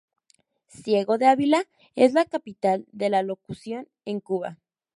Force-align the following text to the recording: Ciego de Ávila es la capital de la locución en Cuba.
Ciego 0.65 1.19
de 1.19 1.27
Ávila 1.27 1.67
es 1.93 2.13
la 2.13 2.25
capital 2.25 2.87
de 2.91 3.11
la 3.11 3.21
locución 3.21 3.87
en 4.03 4.19
Cuba. 4.19 4.57